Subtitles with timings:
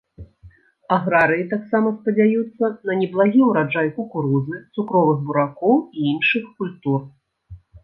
[0.95, 6.99] Аграрыі таксама спадзяюцца на неблагі ўраджай кукурузы, цукровых буракоў і іншых культур.